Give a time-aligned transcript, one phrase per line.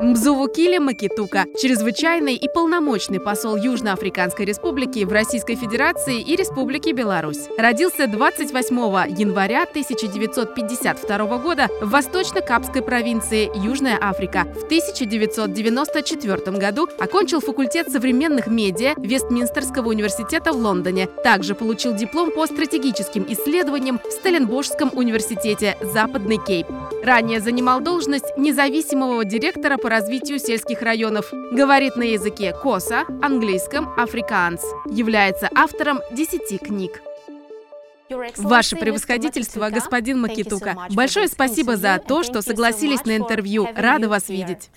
[0.00, 7.48] Мзувукили Макитука, чрезвычайный и полномочный посол Южноафриканской Республики в Российской Федерации и Республике Беларусь.
[7.58, 8.76] Родился 28
[9.18, 14.46] января 1952 года в Восточно-Капской провинции Южная Африка.
[14.54, 21.08] В 1994 году окончил факультет современных медиа Вестминстерского университета в Лондоне.
[21.24, 26.68] Также получил диплом по стратегическим исследованиям в Стелленбошском университете Западный Кейп.
[27.02, 31.32] Ранее занимал должность независимого директора по развитию сельских районов.
[31.52, 34.62] Говорит на языке коса, английском, африкаанс.
[34.90, 37.00] Является автором 10 книг.
[38.36, 43.68] Ваше превосходительство, господин Макитука, большое спасибо за то, что согласились на интервью.
[43.74, 44.70] Рада вас видеть.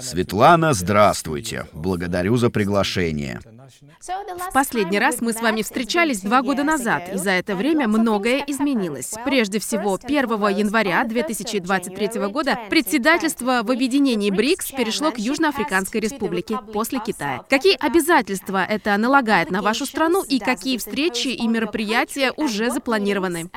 [0.00, 1.66] Светлана, здравствуйте.
[1.72, 3.40] Благодарю за приглашение.
[3.68, 8.44] В последний раз мы с вами встречались два года назад, и за это время многое
[8.46, 9.14] изменилось.
[9.24, 10.14] Прежде всего, 1
[10.56, 17.44] января 2023 года председательство в объединении БРИКС перешло к Южноафриканской Республике после Китая.
[17.48, 23.50] Какие обязательства это налагает на вашу страну и какие встречи и мероприятия уже запланированы?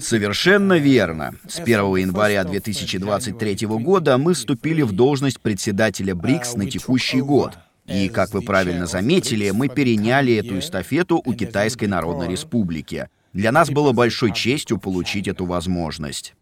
[0.00, 1.34] Совершенно верно.
[1.48, 7.54] С 1 января 2023 года мы вступили в должность председателя БРИКС на текущий год.
[7.86, 13.08] И, как вы правильно заметили, мы переняли эту эстафету у Китайской Народной Республики.
[13.32, 16.34] Для нас было большой честью получить эту возможность.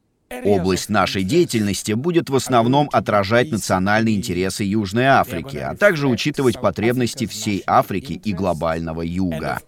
[0.45, 7.27] Область нашей деятельности будет в основном отражать национальные интересы Южной Африки, а также учитывать потребности
[7.27, 9.61] всей Африки и глобального Юга.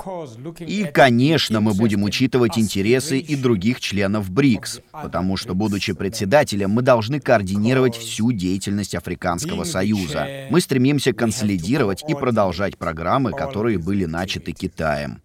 [0.58, 6.82] И, конечно, мы будем учитывать интересы и других членов БРИКС, потому что, будучи председателем, мы
[6.82, 10.28] должны координировать всю деятельность Африканского Союза.
[10.50, 15.22] Мы стремимся консолидировать и продолжать программы, которые были начаты Китаем.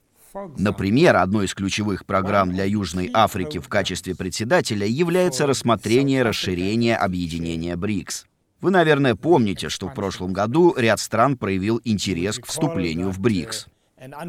[0.58, 7.76] Например, одной из ключевых программ для Южной Африки в качестве председателя является рассмотрение расширения объединения
[7.76, 8.26] БРИКС.
[8.62, 13.68] Вы, наверное, помните, что в прошлом году ряд стран проявил интерес к вступлению в БРИКС.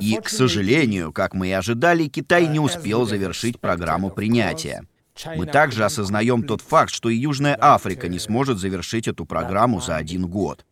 [0.00, 4.84] И, к сожалению, как мы и ожидали, Китай не успел завершить программу принятия.
[5.36, 9.96] Мы также осознаем тот факт, что и Южная Африка не сможет завершить эту программу за
[9.96, 10.64] один год.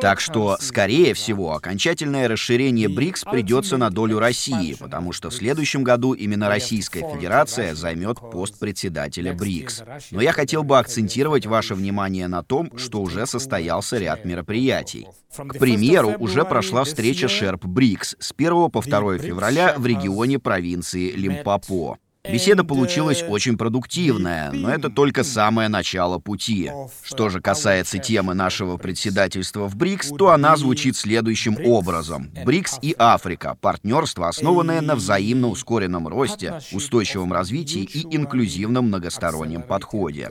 [0.00, 5.82] Так что, скорее всего, окончательное расширение БРИКС придется на долю России, потому что в следующем
[5.82, 9.84] году именно Российская Федерация займет пост председателя БРИКС.
[10.10, 15.08] Но я хотел бы акцентировать ваше внимание на том, что уже состоялся ряд мероприятий.
[15.36, 21.12] К примеру, уже прошла встреча Шерп БРИКС с 1 по 2 февраля в регионе провинции
[21.12, 21.98] Лимпопо.
[22.30, 26.70] Беседа получилась очень продуктивная, но это только самое начало пути.
[27.02, 32.30] Что же касается темы нашего председательства в БРИКС, то она звучит следующим образом.
[32.44, 40.30] БРИКС и Африка— партнерство, основанное на взаимно ускоренном росте, устойчивом развитии и инклюзивном многостороннем подходе.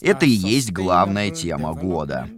[0.00, 2.28] Это и есть главная тема года.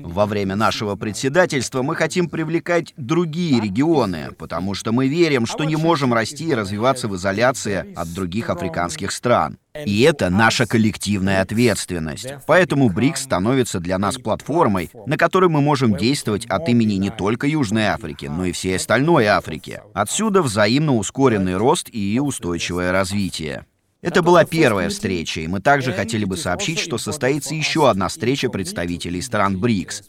[0.00, 5.76] Во время нашего председательства мы хотим привлекать другие регионы, потому что мы верим, что не
[5.76, 9.58] можем расти и развиваться в изоляции от других африканских стран.
[9.86, 12.26] И это наша коллективная ответственность.
[12.46, 17.46] Поэтому БРИКС становится для нас платформой, на которой мы можем действовать от имени не только
[17.46, 19.80] Южной Африки, но и всей остальной Африки.
[19.94, 23.66] Отсюда взаимно ускоренный рост и устойчивое развитие.
[24.02, 28.48] Это была первая встреча, и мы также хотели бы сообщить, что состоится еще одна встреча
[28.50, 30.02] представителей стран БРИКС.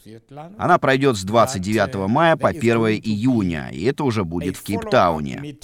[0.58, 5.56] Она пройдет с 29 мая по 1 июня, и это уже будет в Кейптауне.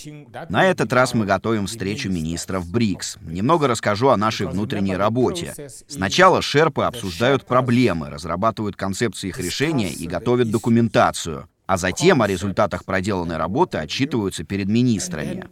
[0.48, 3.18] На этот раз мы готовим встречу министров БРИКС.
[3.22, 5.52] Немного расскажу о нашей внутренней работе.
[5.88, 11.48] Сначала шерпы обсуждают проблемы, разрабатывают концепции их решения и готовят документацию.
[11.66, 15.48] А затем о результатах проделанной работы отчитываются перед министрами.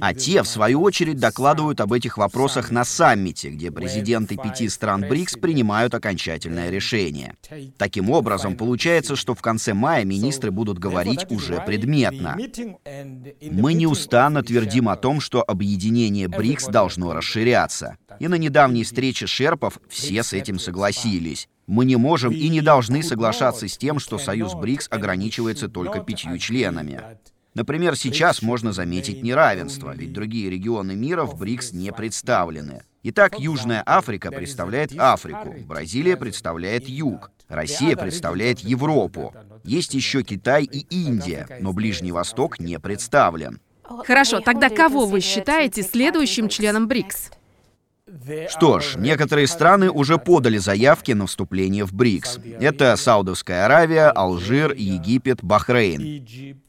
[0.00, 5.02] А те, в свою очередь, докладывают об этих вопросах на саммите, где президенты пяти стран
[5.08, 7.34] БРИКС принимают окончательное решение.
[7.76, 12.36] Таким образом, получается, что в конце мая министры будут говорить уже предметно.
[13.42, 17.96] Мы неустанно твердим о том, что объединение БРИКС должно расширяться.
[18.18, 21.48] И на недавней встрече шерпов все с этим согласились.
[21.66, 26.38] Мы не можем и не должны соглашаться с тем, что союз БРИКС ограничивается только пятью
[26.38, 27.02] членами.
[27.56, 32.82] Например, сейчас можно заметить неравенство, ведь другие регионы мира в БРИКС не представлены.
[33.02, 39.34] Итак, Южная Африка представляет Африку, Бразилия представляет Юг, Россия представляет Европу.
[39.64, 43.58] Есть еще Китай и Индия, но Ближний Восток не представлен.
[44.04, 47.30] Хорошо, тогда кого вы считаете следующим членом БРИКС?
[48.50, 52.38] Что ж, некоторые страны уже подали заявки на вступление в БРИКС.
[52.60, 56.62] Это Саудовская Аравия, Алжир, Египет, Бахрейн.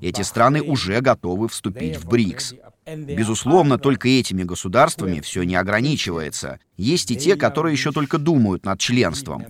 [0.00, 2.54] Эти страны уже готовы вступить в БРИКС.
[2.86, 6.60] Безусловно, только этими государствами все не ограничивается.
[6.76, 9.44] Есть и те, которые еще только думают над членством.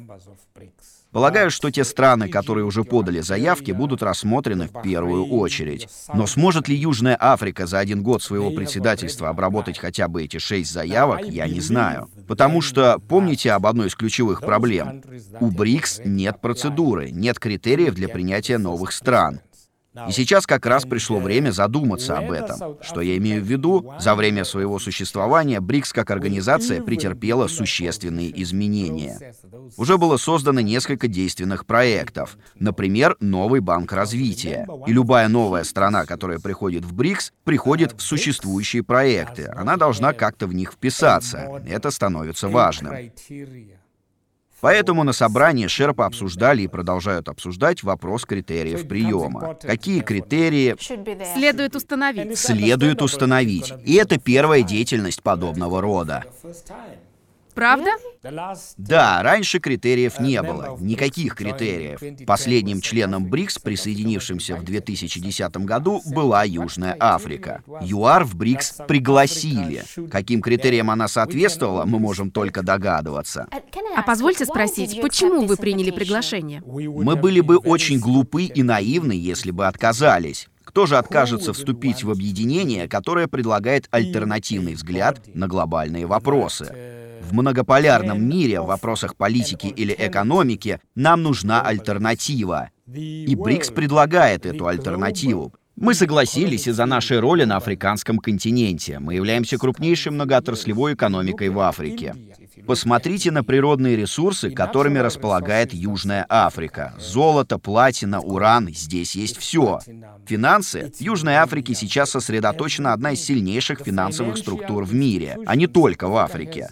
[1.12, 5.88] Полагаю, что те страны, которые уже подали заявки, будут рассмотрены в первую очередь.
[6.12, 10.70] Но сможет ли Южная Африка за один год своего председательства обработать хотя бы эти шесть
[10.70, 12.10] заявок, я не знаю.
[12.28, 15.02] Потому что помните об одной из ключевых проблем?
[15.40, 19.40] У БРИКС нет процедуры, нет критериев для принятия новых стран.
[20.08, 22.76] И сейчас как раз пришло время задуматься об этом.
[22.82, 23.92] Что я имею в виду?
[23.98, 29.34] За время своего существования БРИКС как организация претерпела существенные изменения.
[29.76, 32.36] Уже было создано несколько действенных проектов.
[32.58, 34.66] Например, новый банк развития.
[34.86, 39.50] И любая новая страна, которая приходит в БРИКС, приходит в существующие проекты.
[39.56, 41.62] Она должна как-то в них вписаться.
[41.66, 42.94] Это становится важным.
[44.60, 49.56] Поэтому на собрании Шерпа обсуждали и продолжают обсуждать вопрос критериев приема.
[49.62, 50.76] Какие критерии
[51.34, 52.38] следует установить?
[52.38, 53.72] Следует установить.
[53.84, 56.24] И это первая деятельность подобного рода.
[57.56, 57.90] Правда?
[58.76, 62.26] Да, раньше критериев не было, никаких критериев.
[62.26, 67.62] Последним членом БРИКС, присоединившимся в 2010 году, была Южная Африка.
[67.80, 69.84] ЮАР в БРИКС пригласили.
[70.10, 73.48] Каким критериям она соответствовала, мы можем только догадываться.
[73.96, 76.62] А позвольте спросить, почему вы приняли приглашение?
[76.66, 80.48] Мы были бы очень глупы и наивны, если бы отказались.
[80.76, 86.70] Кто же откажется вступить в объединение, которое предлагает альтернативный взгляд на глобальные вопросы?
[87.22, 92.68] В многополярном мире в вопросах политики или экономики нам нужна альтернатива.
[92.94, 95.54] И БРИКС предлагает эту альтернативу.
[95.76, 98.98] Мы согласились из-за нашей роли на африканском континенте.
[98.98, 102.14] Мы являемся крупнейшей многоотраслевой экономикой в Африке.
[102.64, 106.94] Посмотрите на природные ресурсы, которыми располагает Южная Африка.
[106.98, 109.80] Золото, платина, уран, здесь есть все.
[110.26, 110.92] Финансы.
[110.96, 116.08] В Южной Африке сейчас сосредоточена одна из сильнейших финансовых структур в мире, а не только
[116.08, 116.70] в Африке.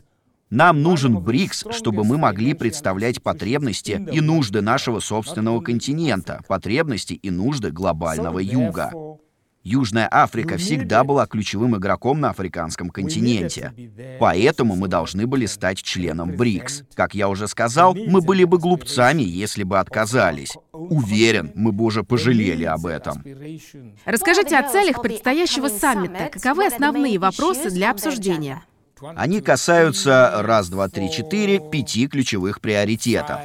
[0.51, 7.31] Нам нужен БРИКС, чтобы мы могли представлять потребности и нужды нашего собственного континента, потребности и
[7.31, 8.93] нужды глобального юга.
[9.65, 13.73] Южная Африка всегда была ключевым игроком на африканском континенте.
[14.21, 16.85] Поэтому мы должны были стать членом БРИКС.
[16.95, 20.53] Как я уже сказал, мы были бы глупцами, если бы отказались.
[20.73, 23.25] Уверен, мы бы уже пожалели об этом.
[24.05, 26.29] Расскажите о целях предстоящего саммита.
[26.31, 28.63] Каковы основные вопросы для обсуждения?
[29.17, 33.41] Они касаются раз, два, три, четыре, пяти ключевых приоритетов.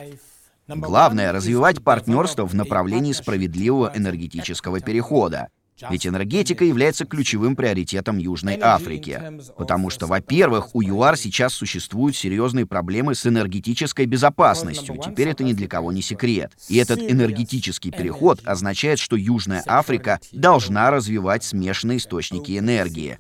[0.68, 5.48] Главное— развивать партнерство в направлении справедливого энергетического перехода.
[5.90, 9.22] Ведь энергетика является ключевым приоритетом Южной Африки.
[9.58, 14.98] Потому что, во-первых, у ЮАР сейчас существуют серьезные проблемы с энергетической безопасностью.
[15.04, 16.52] Теперь это ни для кого не секрет.
[16.68, 23.18] И этот энергетический переход означает, что Южная Африка должна развивать смешанные источники энергии.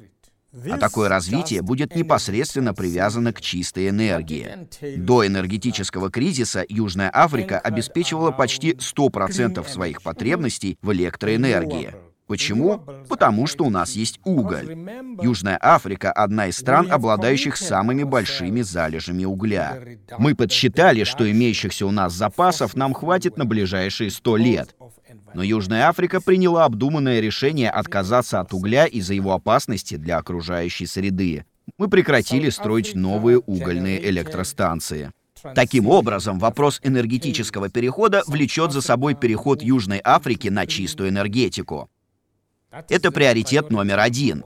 [0.71, 4.67] А такое развитие будет непосредственно привязано к чистой энергии.
[4.97, 11.93] До энергетического кризиса Южная Африка обеспечивала почти 100% своих потребностей в электроэнергии.
[12.29, 12.79] Почему?
[13.09, 14.77] Потому что у нас есть уголь.
[15.19, 19.79] Южная Африка— одна из стран, обладающих самыми большими залежами угля.
[20.19, 24.75] Мы подсчитали, что имеющихся у нас запасов нам хватит на ближайшие 100 лет.
[25.33, 31.45] Но Южная Африка приняла обдуманное решение отказаться от угля из-за его опасности для окружающей среды.
[31.79, 35.11] Мы прекратили строить новые угольные электростанции.
[35.55, 41.89] Таким образом, вопрос энергетического перехода влечет за собой переход Южной Африки на чистую энергетику.
[42.71, 44.43] Это приоритет номер один.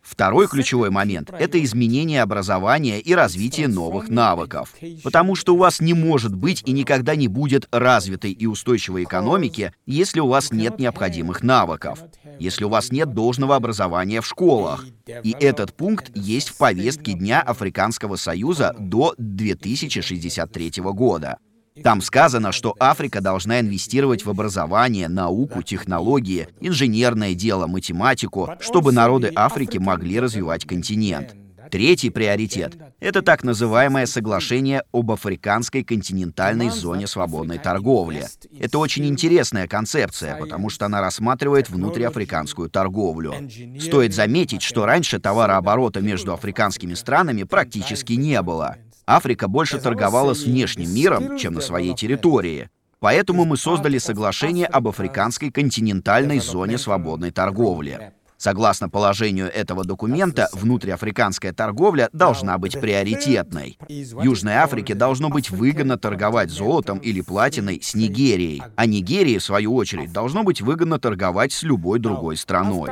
[0.00, 4.74] Второй ключевой момент— это изменение образования и развитие новых навыков.
[5.04, 9.72] Потому что у вас не может быть и никогда не будет развитой и устойчивой экономики,
[9.86, 12.00] если у вас нет необходимых навыков,
[12.40, 14.84] если у вас нет должного образования в школах.
[15.22, 21.38] И этот пункт есть в повестке Дня Африканского Союза до 2063 года.
[21.82, 29.32] Там сказано, что Африка должна инвестировать в образование, науку, технологии, инженерное дело, математику, чтобы народы
[29.34, 31.34] Африки могли развивать континент.
[31.70, 38.26] Третий приоритет— это так называемое соглашение об африканской континентальной зоне свободной торговли.
[38.60, 43.34] Это очень интересная концепция, потому что она рассматривает внутриафриканскую торговлю.
[43.80, 48.76] Стоит заметить, что раньше товарооборота между африканскими странами практически не было.
[49.06, 52.70] Африка больше торговала с внешним миром, чем на своей территории.
[53.00, 58.12] Поэтому мы создали соглашение об африканской континентальной зоне свободной торговли.
[58.42, 63.78] Согласно положению этого документа, внутриафриканская торговля должна быть приоритетной.
[63.88, 69.76] Южной Африке должно быть выгодно торговать золотом или платиной с Нигерией, а Нигерии, в свою
[69.76, 72.90] очередь, должно быть выгодно торговать с любой другой страной.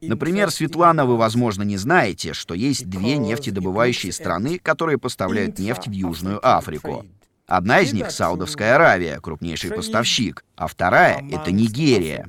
[0.00, 5.92] Например, Светлана, вы, возможно, не знаете, что есть две нефтедобывающие страны, которые поставляют нефть в
[5.92, 7.06] Южную Африку.
[7.52, 12.26] Одна из них— Саудовская Аравия, крупнейший поставщик, а вторая— это Нигерия.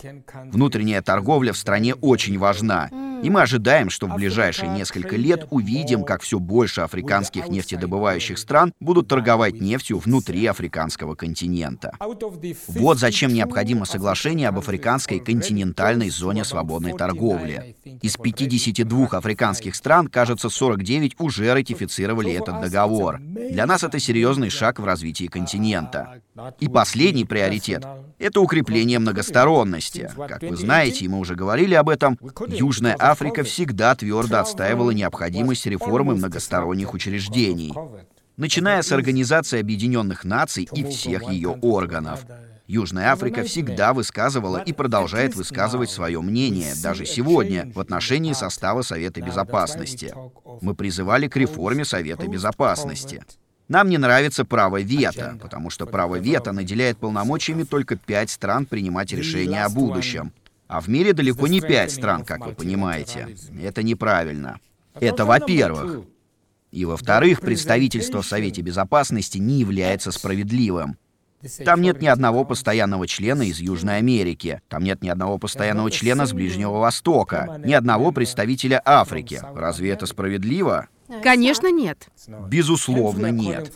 [0.51, 2.89] Внутренняя торговля в стране очень важна,
[3.23, 8.73] и мы ожидаем, что в ближайшие несколько лет увидим, как все больше африканских нефтедобывающих стран
[8.81, 11.93] будут торговать нефтью внутри африканского континента.
[12.67, 17.77] Вот зачем необходимо соглашение об африканской континентальной зоне свободной торговли.
[18.01, 23.19] Из 52 африканских стран, кажется, 49 уже ратифицировали этот договор.
[23.19, 26.21] Для нас это серьезный шаг в развитии континента.
[26.59, 27.85] И последний приоритет—
[28.19, 30.09] это укрепление многосторонности.
[30.27, 33.12] Как вы знаете, и мы уже говорили об этом, Южная Африка
[33.43, 37.73] всегда твердо отстаивала необходимость реформы многосторонних учреждений,
[38.37, 42.25] начиная с Организации Объединенных Наций и всех ее органов.
[42.65, 49.21] Южная Африка всегда высказывала и продолжает высказывать свое мнение, даже сегодня, в отношении состава Совета
[49.21, 50.13] Безопасности.
[50.61, 53.23] Мы призывали к реформе Совета Безопасности.
[53.67, 59.11] Нам не нравится право вето, потому что право вето наделяет полномочиями только пять стран принимать
[59.11, 60.31] решения о будущем.
[60.73, 63.37] А в мире далеко не пять стран, как вы понимаете.
[63.61, 64.59] Это неправильно.
[64.99, 66.05] Это во-первых.
[66.71, 70.97] И во-вторых, представительство в Совете Безопасности не является справедливым.
[71.63, 74.63] Там нет ни одного постоянного члена из Южной Америки.
[74.67, 77.61] Там нет ни одного постоянного члена с Ближнего Востока.
[77.63, 79.41] Ни одного представителя Африки.
[79.53, 80.87] Разве это справедливо?
[81.21, 82.09] Конечно, нет.
[82.47, 83.71] Безусловно, нет.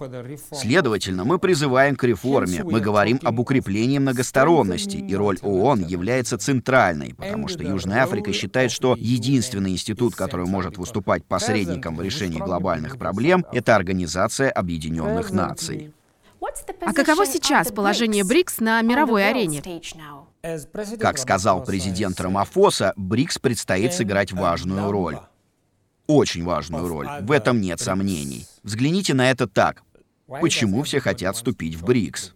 [0.51, 2.63] Следовательно, мы призываем к реформе.
[2.63, 8.71] Мы говорим об укреплении многосторонности, и роль ООН является центральной, потому что Южная Африка считает,
[8.71, 15.93] что единственный институт, который может выступать посредником в решении глобальных проблем, это Организация Объединенных Наций.
[16.81, 19.61] А каково сейчас положение БРИКС на мировой арене?
[20.99, 25.17] Как сказал президент Рамафоса, БРИКС предстоит сыграть важную роль
[26.07, 27.07] очень важную роль.
[27.21, 28.45] В этом нет сомнений.
[28.63, 29.83] Взгляните на это так.
[30.27, 32.33] Почему все хотят вступить в БРИКС?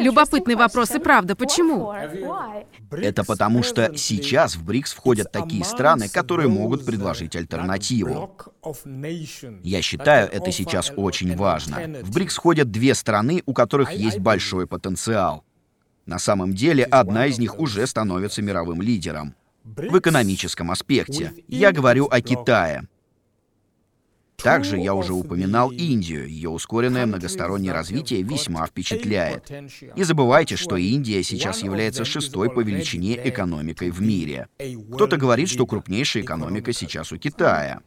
[0.00, 1.36] Любопытный вопрос и правда.
[1.36, 1.92] Почему?
[2.90, 8.34] Это потому, что сейчас в БРИКС входят такие страны, которые могут предложить альтернативу.
[9.62, 12.02] Я считаю, это сейчас очень важно.
[12.02, 15.44] В БРИКС входят две страны, у которых есть большой потенциал.
[16.06, 21.32] На самом деле, одна из них уже становится мировым лидером в экономическом аспекте.
[21.48, 22.88] Я говорю о Китае.
[24.36, 26.28] Также я уже упоминал Индию.
[26.28, 29.50] Ее ускоренное многостороннее развитие весьма впечатляет.
[29.94, 34.48] Не забывайте, что Индия сейчас является шестой по величине экономикой в мире.
[34.92, 37.82] Кто-то говорит, что крупнейшая экономика сейчас у Китая.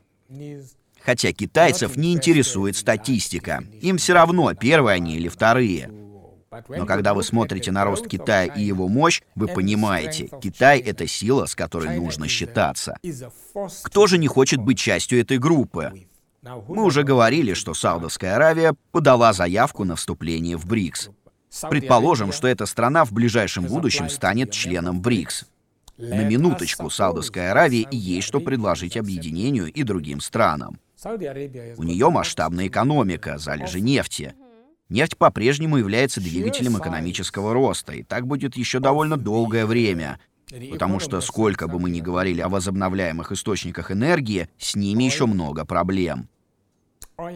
[1.01, 3.63] Хотя китайцев не интересует статистика.
[3.81, 5.91] Им все равно, первые они или вторые.
[6.69, 11.45] Но когда вы смотрите на рост Китая и его мощь, вы понимаете, Китай— это сила,
[11.45, 12.97] с которой нужно считаться.
[13.83, 16.07] Кто же не хочет быть частью этой группы?
[16.67, 21.09] Мы уже говорили, что Саудовская Аравия подала заявку на вступление в БРИКС.
[21.69, 25.45] Предположим, что эта страна в ближайшем будущем станет членом БРИКС.
[25.97, 30.79] На минуточку, Саудовской Аравии есть что предложить объединению и другим странам.
[31.03, 34.35] У нее масштабная экономика, залежи нефти—
[34.89, 40.19] Нефть по-прежнему является двигателем экономического роста, и так будет еще довольно долгое время,
[40.71, 45.65] потому что сколько бы мы ни говорили о возобновляемых источниках энергии, с ними еще много
[45.65, 46.29] проблем.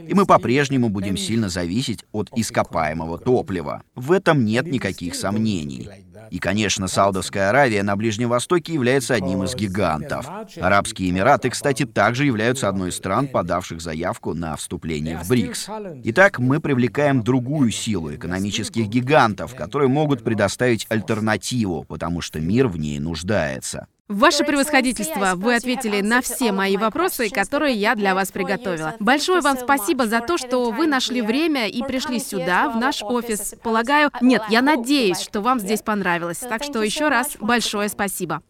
[0.07, 3.83] И мы по-прежнему будем сильно зависеть от ископаемого топлива.
[3.95, 5.89] В этом нет никаких сомнений.
[6.31, 10.29] И, конечно, Саудовская Аравия на Ближнем Востоке является одним из гигантов.
[10.57, 15.69] Арабские Эмираты, кстати, также являются одной из стран, подавших заявку на вступление в БРИКС.
[16.03, 22.77] Итак, мы привлекаем другую силу экономических гигантов, которые могут предоставить альтернативу, потому что мир в
[22.77, 23.87] ней нуждается.
[24.09, 28.95] Ваше превосходительство, вы ответили на все мои вопросы, которые я для вас приготовила.
[28.99, 33.53] Большое вам спасибо за то, что вы нашли время и пришли сюда, в наш офис.
[33.61, 36.39] Полагаю, нет, я надеюсь, что вам здесь понравилось.
[36.39, 38.41] Так что еще раз большое спасибо.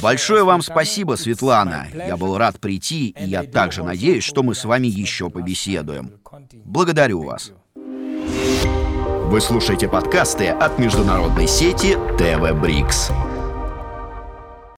[0.00, 1.86] Большое вам спасибо, Светлана.
[1.92, 6.12] Я был рад прийти, и я также надеюсь, что мы с вами еще побеседуем.
[6.64, 7.52] Благодарю вас.
[7.74, 13.10] Вы слушаете подкасты от международной сети ТВ Брикс.